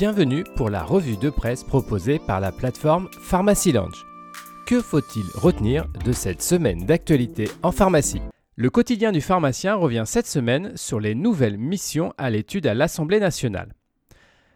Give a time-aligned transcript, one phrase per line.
[0.00, 4.06] Bienvenue pour la revue de presse proposée par la plateforme Pharmacy Lounge.
[4.66, 8.22] Que faut-il retenir de cette semaine d'actualité en pharmacie?
[8.56, 13.20] Le quotidien du pharmacien revient cette semaine sur les nouvelles missions à l'étude à l'Assemblée
[13.20, 13.74] nationale.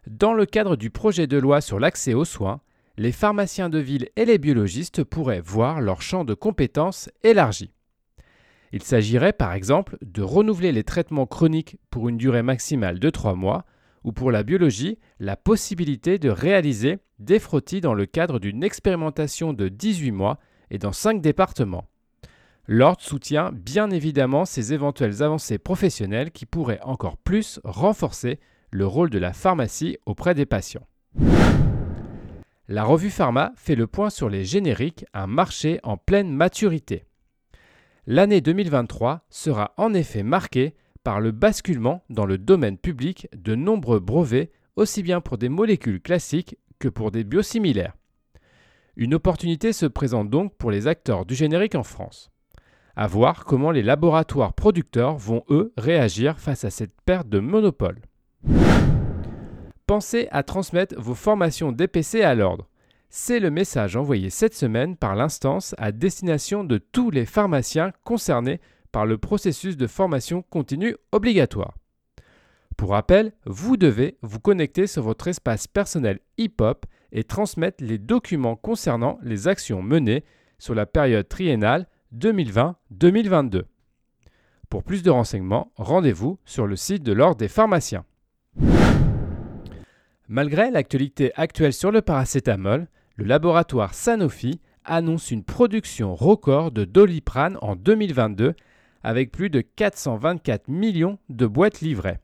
[0.06, 2.62] Dans le cadre du projet de loi sur l'accès aux soins,
[2.96, 7.70] les pharmaciens de ville et les biologistes pourraient voir leur champ de compétences élargi.
[8.72, 13.34] Il s'agirait par exemple de renouveler les traitements chroniques pour une durée maximale de 3
[13.34, 13.66] mois,
[14.04, 19.52] ou pour la biologie, la possibilité de réaliser des frottis dans le cadre d'une expérimentation
[19.52, 20.38] de 18 mois
[20.70, 21.88] et dans 5 départements.
[22.66, 28.38] L'ordre soutient bien évidemment ces éventuelles avancées professionnelles qui pourraient encore plus renforcer
[28.70, 30.86] le rôle de la pharmacie auprès des patients.
[32.66, 37.04] La revue Pharma fait le point sur les génériques, un marché en pleine maturité.
[38.06, 44.00] L'année 2023 sera en effet marquée par le basculement dans le domaine public de nombreux
[44.00, 47.94] brevets, aussi bien pour des molécules classiques que pour des biosimilaires.
[48.96, 52.30] Une opportunité se présente donc pour les acteurs du générique en France.
[52.96, 58.00] À voir comment les laboratoires producteurs vont, eux, réagir face à cette perte de monopole.
[59.86, 62.68] Pensez à transmettre vos formations DPC à l'ordre.
[63.10, 68.60] C'est le message envoyé cette semaine par l'instance à destination de tous les pharmaciens concernés
[68.94, 71.74] par le processus de formation continue obligatoire.
[72.76, 78.54] Pour rappel, vous devez vous connecter sur votre espace personnel hip-hop et transmettre les documents
[78.54, 80.22] concernant les actions menées
[80.60, 83.64] sur la période triennale 2020-2022.
[84.70, 88.04] Pour plus de renseignements, rendez-vous sur le site de l'Ordre des pharmaciens.
[90.28, 92.86] Malgré l'actualité actuelle sur le paracétamol,
[93.16, 98.54] le laboratoire Sanofi annonce une production record de Doliprane en 2022
[99.04, 102.18] avec plus de 424 millions de boîtes livrées.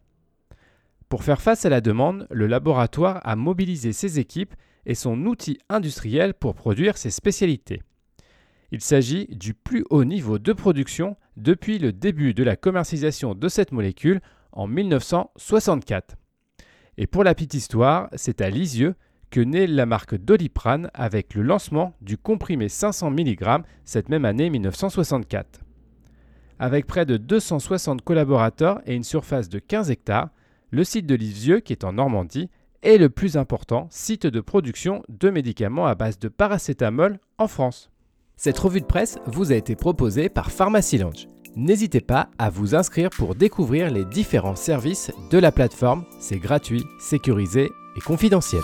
[1.09, 4.55] Pour faire face à la demande, le laboratoire a mobilisé ses équipes
[4.87, 7.83] et son outil industriel pour produire ses spécialités.
[8.73, 13.49] Il s'agit du plus haut niveau de production depuis le début de la commercialisation de
[13.49, 14.21] cette molécule
[14.53, 16.17] en 1964.
[16.97, 18.95] Et pour la petite histoire, c'est à Lisieux
[19.31, 24.51] que naît la marque Doliprane avec le lancement du comprimé 500 mg cette même année
[24.51, 25.61] 1964.
[26.63, 30.29] Avec près de 260 collaborateurs et une surface de 15 hectares,
[30.71, 32.51] le site de Lisieux, qui est en Normandie,
[32.83, 37.91] est le plus important site de production de médicaments à base de paracétamol en France.
[38.37, 41.29] Cette revue de presse vous a été proposée par Pharmacy Lounge.
[41.57, 46.05] N'hésitez pas à vous inscrire pour découvrir les différents services de la plateforme.
[46.21, 48.61] C'est gratuit, sécurisé et confidentiel.